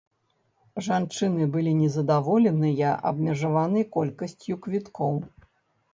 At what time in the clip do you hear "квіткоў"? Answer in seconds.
4.65-5.13